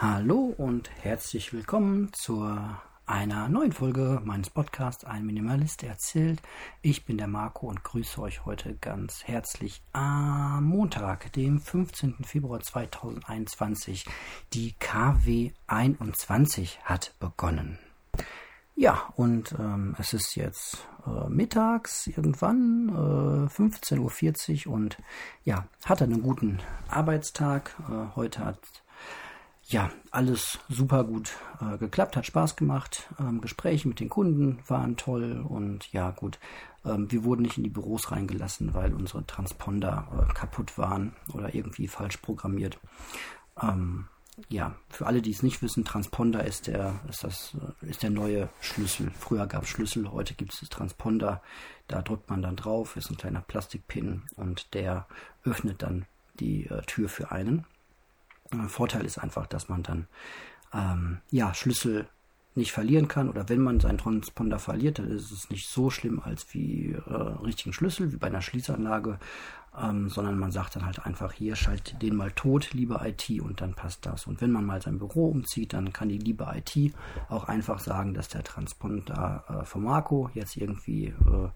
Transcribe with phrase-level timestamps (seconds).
[0.00, 2.48] Hallo und herzlich willkommen zu
[3.04, 6.40] einer neuen Folge meines Podcasts Ein Minimalist erzählt.
[6.82, 12.18] Ich bin der Marco und grüße euch heute ganz herzlich am Montag, dem 15.
[12.22, 14.06] Februar 2021.
[14.52, 17.80] Die KW 21 hat begonnen.
[18.76, 24.96] Ja, und ähm, es ist jetzt äh, mittags irgendwann, äh, 15.40 Uhr und
[25.44, 27.74] ja, hatte einen guten Arbeitstag.
[27.90, 28.60] Äh, heute hat
[29.68, 33.06] ja, alles super gut äh, geklappt, hat Spaß gemacht.
[33.20, 36.38] Ähm, Gespräche mit den Kunden waren toll und ja, gut.
[36.86, 41.54] Ähm, wir wurden nicht in die Büros reingelassen, weil unsere Transponder äh, kaputt waren oder
[41.54, 42.78] irgendwie falsch programmiert.
[43.60, 44.08] Ähm,
[44.48, 48.10] ja, für alle, die es nicht wissen, Transponder ist der, ist das, äh, ist der
[48.10, 49.10] neue Schlüssel.
[49.18, 51.42] Früher gab es Schlüssel, heute gibt es Transponder.
[51.88, 55.06] Da drückt man dann drauf, ist ein kleiner Plastikpin und der
[55.44, 56.06] öffnet dann
[56.40, 57.66] die äh, Tür für einen.
[58.68, 60.06] Vorteil ist einfach, dass man dann
[60.72, 62.08] ähm, ja, Schlüssel
[62.54, 66.20] nicht verlieren kann oder wenn man seinen Transponder verliert, dann ist es nicht so schlimm
[66.20, 69.18] als wie äh, richtigen Schlüssel, wie bei einer Schließanlage,
[69.80, 73.60] ähm, sondern man sagt dann halt einfach hier, schalt den mal tot, liebe IT und
[73.60, 74.26] dann passt das.
[74.26, 76.92] Und wenn man mal sein Büro umzieht, dann kann die liebe IT
[77.28, 81.48] auch einfach sagen, dass der Transponder äh, von Marco jetzt irgendwie äh,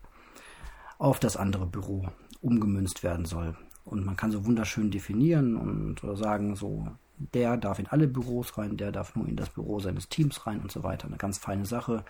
[0.99, 2.09] auf das andere Büro
[2.41, 3.57] umgemünzt werden soll.
[3.85, 6.87] Und man kann so wunderschön definieren und sagen, so,
[7.35, 10.61] der darf in alle Büros rein, der darf nur in das Büro seines Teams rein
[10.61, 11.07] und so weiter.
[11.07, 12.05] Eine ganz feine Sache.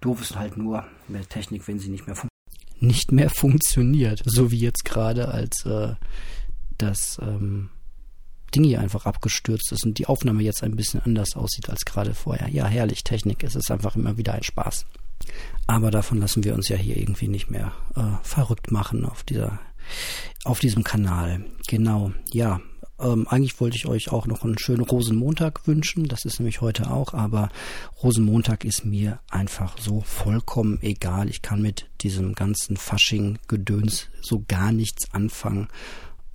[0.00, 2.16] Doof ist halt nur mit Technik, wenn sie nicht mehr,
[2.80, 4.22] nicht mehr funktioniert.
[4.24, 5.94] So wie jetzt gerade, als äh,
[6.78, 7.70] das ähm,
[8.54, 12.14] Ding hier einfach abgestürzt ist und die Aufnahme jetzt ein bisschen anders aussieht als gerade
[12.14, 12.48] vorher.
[12.48, 13.44] Ja, herrlich, Technik.
[13.44, 14.86] Es ist einfach immer wieder ein Spaß.
[15.66, 19.60] Aber davon lassen wir uns ja hier irgendwie nicht mehr äh, verrückt machen auf dieser
[20.44, 21.44] auf diesem Kanal.
[21.68, 22.60] Genau, ja.
[23.00, 26.06] Ähm, eigentlich wollte ich euch auch noch einen schönen Rosenmontag wünschen.
[26.06, 27.48] Das ist nämlich heute auch, aber
[28.02, 31.28] Rosenmontag ist mir einfach so vollkommen egal.
[31.28, 35.68] Ich kann mit diesem ganzen Fasching-Gedöns so gar nichts anfangen.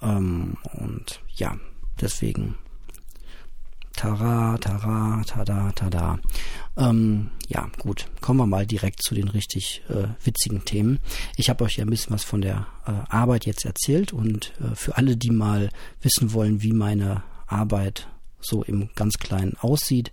[0.01, 1.57] Ähm, und ja,
[2.01, 2.55] deswegen
[3.97, 6.19] Tara, tara, tada, tada.
[6.77, 8.05] Ähm, ja, gut.
[8.21, 10.99] Kommen wir mal direkt zu den richtig äh, witzigen Themen.
[11.35, 14.75] Ich habe euch ja ein bisschen was von der äh, Arbeit jetzt erzählt und äh,
[14.75, 15.71] für alle, die mal
[16.01, 18.07] wissen wollen, wie meine Arbeit
[18.39, 20.11] so im ganz Kleinen aussieht,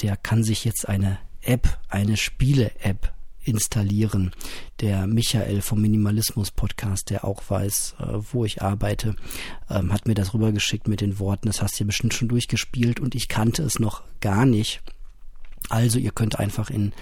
[0.00, 3.13] der kann sich jetzt eine App, eine Spiele-App
[3.44, 4.32] installieren.
[4.80, 9.16] Der Michael vom Minimalismus Podcast, der auch weiß, äh, wo ich arbeite,
[9.70, 13.00] ähm, hat mir das rübergeschickt mit den Worten, das hast du ja bestimmt schon durchgespielt
[13.00, 14.82] und ich kannte es noch gar nicht.
[15.70, 16.92] Also ihr könnt einfach in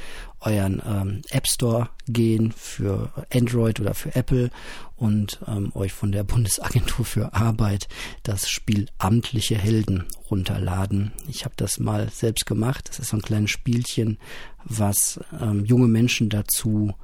[0.41, 4.51] euren ähm, App Store gehen für Android oder für Apple
[4.97, 7.89] und ähm, euch von der Bundesagentur für Arbeit
[8.23, 11.13] das Spiel Amtliche Helden runterladen.
[11.29, 12.89] Ich habe das mal selbst gemacht.
[12.89, 14.19] Das ist so ein kleines Spielchen,
[14.65, 16.95] was ähm, junge Menschen dazu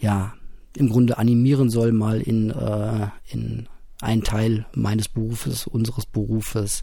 [0.00, 0.34] ja
[0.76, 3.68] im Grunde animieren soll, mal in, äh, in
[4.00, 6.82] einen Teil meines Berufes, unseres Berufes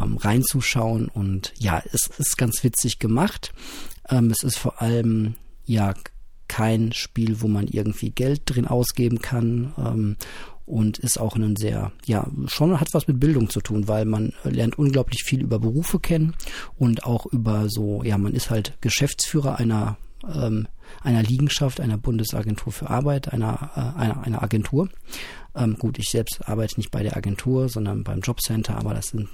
[0.00, 1.08] ähm, reinzuschauen.
[1.08, 3.52] Und ja, es ist ganz witzig gemacht.
[4.08, 5.94] Ähm, es ist vor allem ja
[6.48, 9.72] kein Spiel, wo man irgendwie Geld drin ausgeben kann.
[9.78, 10.16] Ähm,
[10.64, 14.32] und ist auch ein sehr, ja, schon hat was mit Bildung zu tun, weil man
[14.44, 16.34] lernt unglaublich viel über Berufe kennen
[16.78, 19.98] und auch über so, ja, man ist halt Geschäftsführer einer
[20.32, 20.68] ähm,
[21.02, 24.88] einer Liegenschaft, einer Bundesagentur für Arbeit, einer, äh, einer, einer Agentur.
[25.54, 29.28] Ähm, gut, ich selbst arbeite nicht bei der Agentur, sondern beim Jobcenter, aber das sind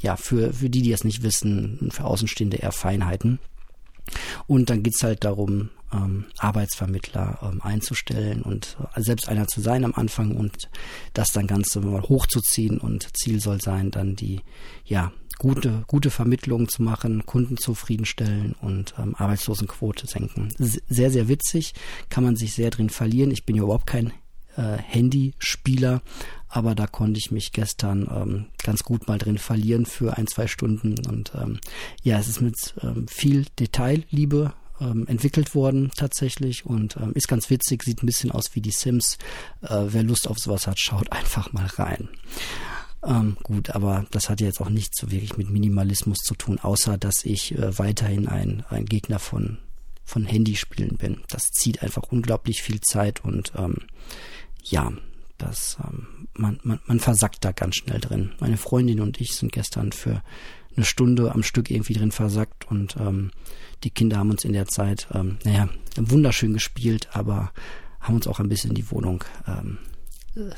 [0.00, 3.38] ja, für, für die, die es nicht wissen, für Außenstehende eher Feinheiten.
[4.46, 9.84] Und dann geht's halt darum, ähm, Arbeitsvermittler ähm, einzustellen und äh, selbst einer zu sein
[9.84, 10.70] am Anfang und
[11.14, 12.78] das dann Ganze mal hochzuziehen.
[12.78, 14.40] Und Ziel soll sein, dann die,
[14.84, 20.52] ja, gute, gute Vermittlungen zu machen, Kunden zufriedenstellen und ähm, Arbeitslosenquote senken.
[20.58, 21.74] Sehr, sehr witzig,
[22.10, 23.30] kann man sich sehr drin verlieren.
[23.30, 24.12] Ich bin ja überhaupt kein
[24.56, 26.02] äh, Handyspieler,
[26.48, 30.46] aber da konnte ich mich gestern ähm, ganz gut mal drin verlieren für ein, zwei
[30.46, 30.94] Stunden.
[31.06, 31.60] Und ähm,
[32.02, 37.50] ja, es ist mit ähm, viel Detailliebe ähm, entwickelt worden tatsächlich und ähm, ist ganz
[37.50, 39.18] witzig, sieht ein bisschen aus wie die Sims.
[39.62, 42.08] Äh, wer Lust auf sowas hat, schaut einfach mal rein.
[43.04, 46.98] Ähm, gut, aber das hat jetzt auch nichts so wirklich mit Minimalismus zu tun, außer
[46.98, 49.58] dass ich äh, weiterhin ein, ein Gegner von,
[50.04, 51.20] von Handyspielen bin.
[51.28, 53.76] Das zieht einfach unglaublich viel Zeit und ähm,
[54.64, 54.92] ja,
[55.38, 58.32] das, ähm, man, man, man versackt da ganz schnell drin.
[58.40, 60.22] Meine Freundin und ich sind gestern für
[60.76, 63.30] eine Stunde am Stück irgendwie drin versackt und ähm,
[63.84, 67.52] die Kinder haben uns in der Zeit, ähm, naja, wunderschön gespielt, aber
[68.00, 69.78] haben uns auch ein bisschen die Wohnung ähm,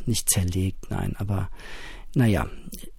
[0.05, 1.49] nicht zerlegt, nein, aber
[2.15, 2.51] naja,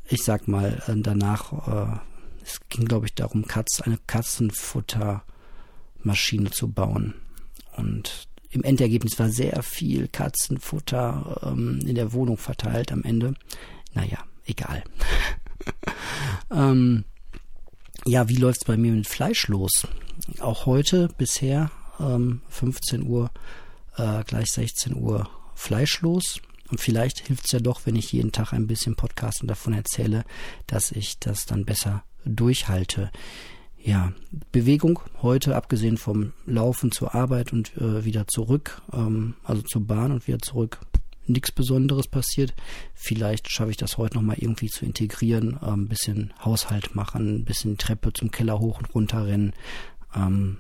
[0.08, 2.00] ich sag mal, äh, danach, äh,
[2.44, 7.14] es ging, glaube ich, darum, Katz, eine Katzenfuttermaschine zu bauen.
[7.78, 13.34] Und im Endergebnis war sehr viel Katzenfutter ähm, in der Wohnung verteilt am Ende.
[13.94, 14.84] Naja, egal.
[16.52, 17.06] ähm,
[18.06, 19.88] ja, wie läuft's bei mir mit Fleisch los?
[20.40, 23.32] Auch heute bisher ähm, 15 Uhr
[23.98, 26.42] äh, gleich 16 Uhr fleischlos.
[26.70, 29.74] Und vielleicht hilft es ja doch, wenn ich jeden Tag ein bisschen Podcast und davon
[29.74, 30.24] erzähle,
[30.68, 33.12] dass ich das dann besser durchhalte.
[33.84, 34.14] Ja,
[34.52, 40.12] Bewegung heute, abgesehen vom Laufen zur Arbeit und äh, wieder zurück, ähm, also zur Bahn
[40.12, 40.80] und wieder zurück,
[41.26, 42.54] nichts Besonderes passiert.
[42.94, 47.46] Vielleicht schaffe ich das heute nochmal irgendwie zu integrieren, äh, ein bisschen Haushalt machen, ein
[47.46, 49.54] bisschen Treppe zum Keller hoch und runter rennen,
[50.16, 50.58] ähm,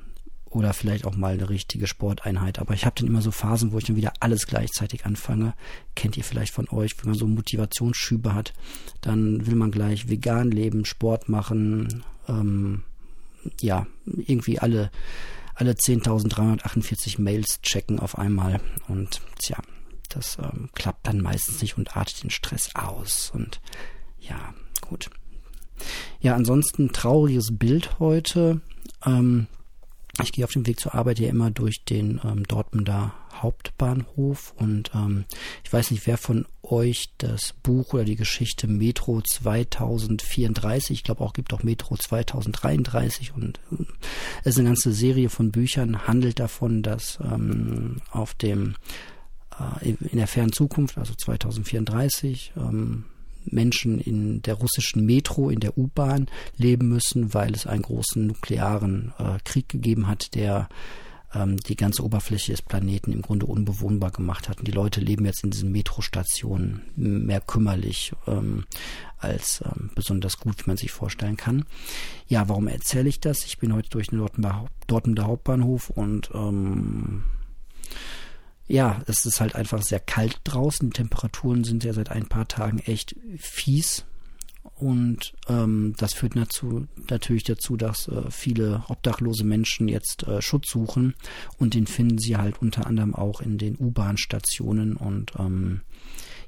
[0.49, 2.57] oder vielleicht auch mal eine richtige Sporteinheit.
[2.57, 5.53] Aber ich habe dann immer so Phasen, wo ich dann wieder alles gleichzeitig anfange.
[5.95, 8.53] Kennt ihr vielleicht von euch, wenn man so Motivationsschübe hat,
[8.99, 12.83] dann will man gleich vegan leben, Sport machen, ähm,
[13.59, 14.91] ja, irgendwie alle,
[15.55, 18.59] alle 10.348 Mails checken auf einmal.
[18.87, 19.57] Und tja,
[20.09, 23.31] das ähm, klappt dann meistens nicht und artet den Stress aus.
[23.33, 23.61] Und
[24.19, 25.09] ja, gut.
[26.19, 28.61] Ja, ansonsten trauriges Bild heute.
[29.05, 29.47] Ähm,
[30.21, 34.91] ich gehe auf dem Weg zur Arbeit ja immer durch den ähm, Dortmunder Hauptbahnhof und
[34.93, 35.25] ähm,
[35.63, 41.21] ich weiß nicht, wer von euch das Buch oder die Geschichte Metro 2034, ich glaube
[41.21, 43.85] auch gibt auch Metro 2033 und äh,
[44.41, 48.75] es ist eine ganze Serie von Büchern, handelt davon, dass ähm, auf dem
[49.59, 53.05] äh, in der fernen Zukunft, also 2034, ähm,
[53.45, 56.27] Menschen in der russischen Metro, in der U-Bahn
[56.57, 60.69] leben müssen, weil es einen großen nuklearen äh, Krieg gegeben hat, der
[61.33, 64.59] ähm, die ganze Oberfläche des Planeten im Grunde unbewohnbar gemacht hat.
[64.59, 68.65] Und die Leute leben jetzt in diesen Metrostationen mehr kümmerlich ähm,
[69.17, 71.65] als ähm, besonders gut, wie man sich vorstellen kann.
[72.27, 73.45] Ja, warum erzähle ich das?
[73.45, 74.19] Ich bin heute durch den
[74.87, 77.23] Dortmunder Hauptbahnhof und ähm,
[78.71, 80.89] ja, es ist halt einfach sehr kalt draußen.
[80.89, 84.05] Die Temperaturen sind ja seit ein paar Tagen echt fies.
[84.75, 90.71] Und ähm, das führt dazu, natürlich dazu, dass äh, viele obdachlose Menschen jetzt äh, Schutz
[90.71, 91.15] suchen.
[91.57, 94.95] Und den finden sie halt unter anderem auch in den U-Bahn-Stationen.
[94.95, 95.81] Und ähm,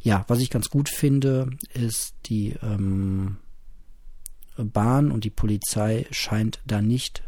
[0.01, 3.37] ja, was ich ganz gut finde, ist die ähm,
[4.57, 7.23] Bahn und die Polizei scheint da nicht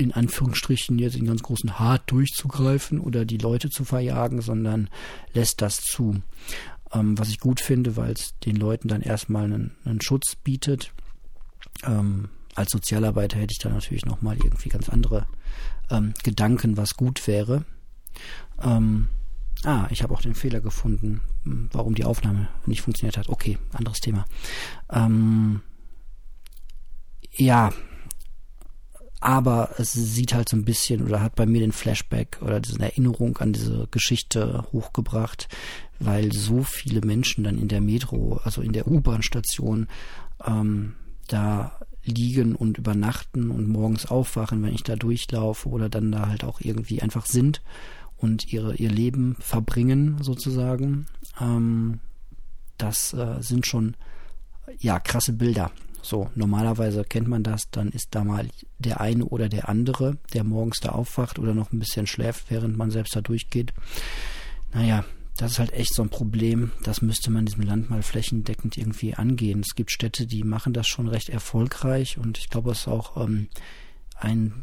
[0.00, 4.88] in Anführungsstrichen jetzt in ganz großen Hart durchzugreifen oder die Leute zu verjagen, sondern
[5.34, 6.22] lässt das zu.
[6.92, 10.92] Ähm, was ich gut finde, weil es den Leuten dann erstmal einen, einen Schutz bietet.
[11.84, 15.26] Ähm, als Sozialarbeiter hätte ich da natürlich nochmal irgendwie ganz andere
[15.90, 17.66] ähm, Gedanken, was gut wäre.
[18.62, 19.08] Ähm,
[19.64, 23.28] ah, ich habe auch den Fehler gefunden, hm, warum die Aufnahme nicht funktioniert hat.
[23.28, 24.24] Okay, anderes Thema.
[24.88, 25.60] Ähm,
[27.32, 27.70] ja,
[29.20, 32.80] aber es sieht halt so ein bisschen oder hat bei mir den Flashback oder diese
[32.80, 35.48] Erinnerung an diese Geschichte hochgebracht,
[35.98, 39.88] weil so viele Menschen dann in der Metro, also in der U-Bahn-Station,
[40.44, 40.94] ähm,
[41.28, 46.44] da liegen und übernachten und morgens aufwachen, wenn ich da durchlaufe oder dann da halt
[46.44, 47.60] auch irgendwie einfach sind
[48.16, 51.06] und ihre, ihr Leben verbringen sozusagen.
[51.40, 52.00] Ähm,
[52.78, 53.96] das äh, sind schon
[54.78, 55.70] ja krasse Bilder.
[56.02, 58.48] So, normalerweise kennt man das, dann ist da mal
[58.78, 62.76] der eine oder der andere, der morgens da aufwacht oder noch ein bisschen schläft, während
[62.76, 63.72] man selbst da durchgeht.
[64.72, 65.04] Naja,
[65.36, 66.72] das ist halt echt so ein Problem.
[66.82, 69.60] Das müsste man in diesem Land mal flächendeckend irgendwie angehen.
[69.60, 73.16] Es gibt Städte, die machen das schon recht erfolgreich und ich glaube, es ist auch
[73.16, 73.48] ähm,
[74.16, 74.62] ein,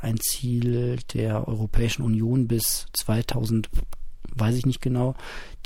[0.00, 3.68] ein Ziel der Europäischen Union bis 2000
[4.34, 5.14] weiß ich nicht genau,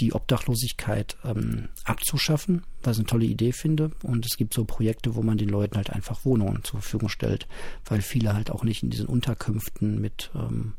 [0.01, 3.91] die Obdachlosigkeit ähm, abzuschaffen, was ich eine tolle Idee finde.
[4.03, 7.47] Und es gibt so Projekte, wo man den Leuten halt einfach Wohnungen zur Verfügung stellt,
[7.85, 10.75] weil viele halt auch nicht in diesen Unterkünften mit, ähm,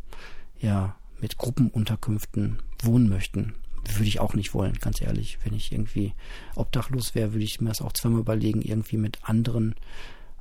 [0.60, 3.54] ja, mit Gruppenunterkünften wohnen möchten.
[3.86, 5.40] Würde ich auch nicht wollen, ganz ehrlich.
[5.44, 6.14] Wenn ich irgendwie
[6.56, 9.76] obdachlos wäre, würde ich mir das auch zweimal überlegen, irgendwie mit anderen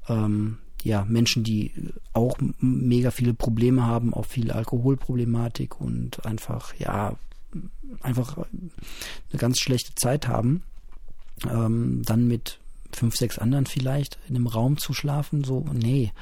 [0.08, 1.72] ähm, ja, Menschen, die
[2.12, 7.16] auch mega viele Probleme haben, auch viel Alkoholproblematik und einfach, ja,
[8.00, 10.62] einfach eine ganz schlechte Zeit haben,
[11.48, 12.58] ähm, dann mit
[12.94, 16.12] fünf, sechs anderen vielleicht in einem Raum zu schlafen, so, nee.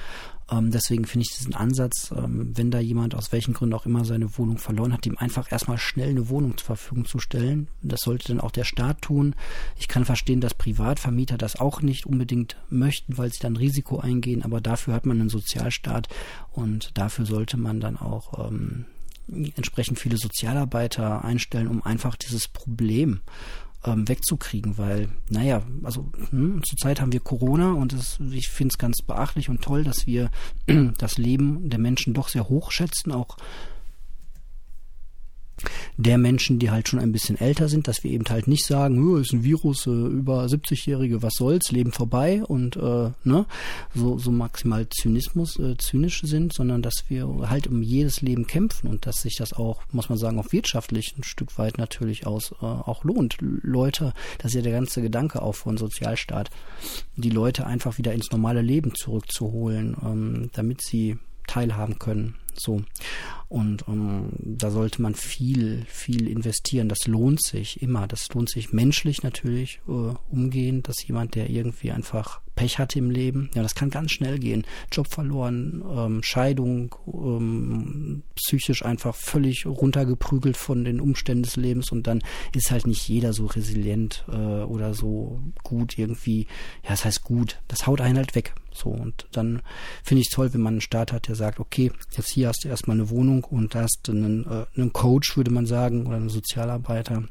[0.50, 4.04] Ähm, deswegen finde ich diesen Ansatz, ähm, wenn da jemand aus welchen Gründen auch immer
[4.04, 7.68] seine Wohnung verloren hat, ihm einfach erstmal schnell eine Wohnung zur Verfügung zu stellen.
[7.82, 9.34] Das sollte dann auch der Staat tun.
[9.78, 14.42] Ich kann verstehen, dass Privatvermieter das auch nicht unbedingt möchten, weil sie dann Risiko eingehen,
[14.42, 16.08] aber dafür hat man einen Sozialstaat
[16.50, 18.86] und dafür sollte man dann auch ähm,
[19.56, 23.20] entsprechend viele Sozialarbeiter einstellen, um einfach dieses Problem
[23.84, 28.78] ähm, wegzukriegen, weil, naja, also hm, zurzeit haben wir Corona und das, ich finde es
[28.78, 30.30] ganz beachtlich und toll, dass wir
[30.98, 33.36] das Leben der Menschen doch sehr hoch schätzen, auch
[36.00, 39.20] der Menschen, die halt schon ein bisschen älter sind, dass wir eben halt nicht sagen,
[39.20, 43.46] ist ein Virus, äh, über 70-Jährige, was soll's, Leben vorbei und äh, ne,
[43.94, 48.88] so, so maximal Zynismus, äh, zynisch sind, sondern dass wir halt um jedes Leben kämpfen
[48.88, 52.52] und dass sich das auch, muss man sagen, auch wirtschaftlich ein Stück weit natürlich aus
[52.62, 53.36] äh, auch lohnt.
[53.40, 56.50] Leute, das ist ja der ganze Gedanke auch von Sozialstaat,
[57.16, 61.18] die Leute einfach wieder ins normale Leben zurückzuholen, ähm, damit sie
[61.50, 62.36] teilhaben können.
[62.54, 62.82] So.
[63.48, 66.88] Und um, ähm, da sollte man viel, viel investieren.
[66.88, 68.06] Das lohnt sich immer.
[68.06, 73.10] Das lohnt sich menschlich natürlich äh, umgehen, dass jemand, der irgendwie einfach Pech hatte im
[73.10, 73.48] Leben.
[73.54, 74.66] Ja, das kann ganz schnell gehen.
[74.92, 82.06] Job verloren, ähm, Scheidung, ähm, psychisch einfach völlig runtergeprügelt von den Umständen des Lebens und
[82.06, 82.20] dann
[82.54, 86.48] ist halt nicht jeder so resilient äh, oder so gut irgendwie.
[86.82, 87.58] Ja, das heißt gut.
[87.66, 88.54] Das haut einen halt weg.
[88.74, 89.62] So und dann
[90.04, 92.64] finde ich es toll, wenn man einen Staat hat, der sagt, okay, jetzt hier hast
[92.64, 96.28] du erstmal eine Wohnung und hast einen, äh, einen Coach, würde man sagen, oder einen
[96.28, 97.24] Sozialarbeiter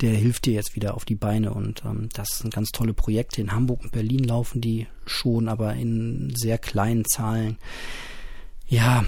[0.00, 3.40] der hilft dir jetzt wieder auf die Beine und ähm, das sind ganz tolle Projekte.
[3.40, 7.58] In Hamburg und Berlin laufen die schon, aber in sehr kleinen Zahlen.
[8.66, 9.04] Ja,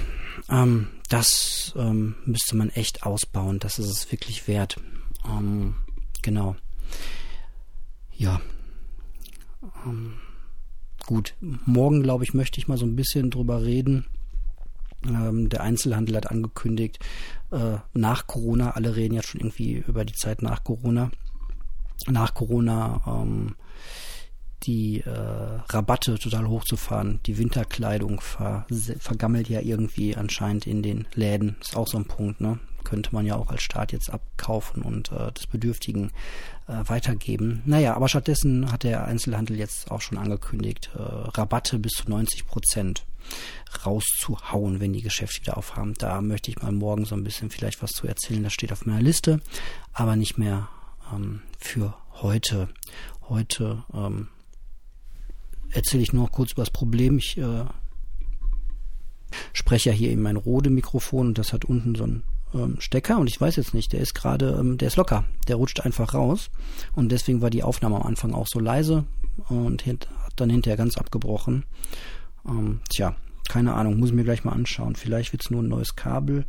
[0.48, 3.58] ähm, das ähm, müsste man echt ausbauen.
[3.58, 4.80] Das ist es wirklich wert.
[5.24, 5.76] Ähm,
[6.22, 6.56] genau.
[8.16, 8.40] Ja.
[9.84, 10.14] Ähm,
[11.06, 11.34] gut.
[11.40, 14.04] Morgen, glaube ich, möchte ich mal so ein bisschen drüber reden
[15.04, 16.98] ähm, der Einzelhandel hat angekündigt,
[17.50, 21.10] äh, nach Corona, alle reden jetzt schon irgendwie über die Zeit nach Corona,
[22.06, 23.54] nach Corona ähm,
[24.64, 27.20] die äh, Rabatte total hochzufahren.
[27.26, 28.66] Die Winterkleidung ver
[28.98, 31.56] vergammelt ja irgendwie anscheinend in den Läden.
[31.60, 32.58] Ist auch so ein Punkt, ne?
[32.84, 36.10] Könnte man ja auch als Staat jetzt abkaufen und äh, des Bedürftigen
[36.66, 37.62] äh, weitergeben.
[37.66, 42.46] Naja, aber stattdessen hat der Einzelhandel jetzt auch schon angekündigt, äh, Rabatte bis zu 90
[42.46, 43.04] Prozent
[43.84, 45.94] rauszuhauen, wenn die Geschäfte wieder aufhaben.
[45.98, 48.42] Da möchte ich mal morgen so ein bisschen vielleicht was zu erzählen.
[48.42, 49.40] Das steht auf meiner Liste,
[49.92, 50.68] aber nicht mehr
[51.12, 52.68] ähm, für heute.
[53.28, 54.28] Heute ähm,
[55.70, 57.18] erzähle ich nur kurz über das Problem.
[57.18, 57.64] Ich äh,
[59.52, 62.22] spreche ja hier in mein Rode-Mikrofon und das hat unten so ein
[62.54, 65.56] ähm, Stecker und ich weiß jetzt nicht, der ist gerade, ähm, der ist locker, der
[65.56, 66.50] rutscht einfach raus
[66.94, 69.04] und deswegen war die Aufnahme am Anfang auch so leise
[69.48, 71.64] und hat dann hinterher ganz abgebrochen.
[72.46, 73.16] Ähm, tja,
[73.48, 74.96] keine Ahnung, muss ich mir gleich mal anschauen.
[74.96, 76.44] Vielleicht wird es nur ein neues Kabel.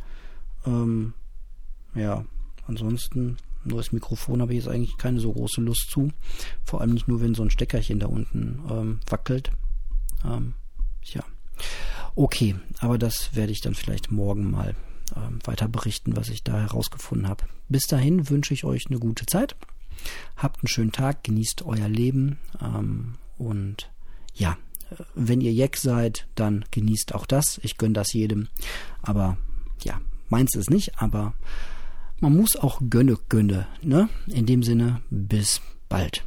[0.66, 1.14] Ähm,
[1.94, 2.24] ja,
[2.66, 6.10] ansonsten neues Mikrofon habe ich jetzt eigentlich keine so große Lust zu.
[6.64, 9.50] Vor allem nicht nur, wenn so ein Steckerchen da unten ähm, wackelt.
[10.24, 10.54] Ähm,
[11.04, 11.22] ja.
[12.14, 14.74] Okay, aber das werde ich dann vielleicht morgen mal
[15.44, 17.44] weiter berichten, was ich da herausgefunden habe.
[17.68, 19.56] Bis dahin wünsche ich euch eine gute Zeit.
[20.36, 23.90] Habt einen schönen Tag, genießt euer Leben ähm, und
[24.34, 24.56] ja,
[25.14, 27.60] wenn ihr Jack seid, dann genießt auch das.
[27.62, 28.48] Ich gönne das jedem.
[29.02, 29.36] Aber
[29.82, 31.34] ja, meins ist nicht, aber
[32.20, 33.66] man muss auch gönne, gönne.
[33.82, 34.08] Ne?
[34.26, 36.24] In dem Sinne, bis bald.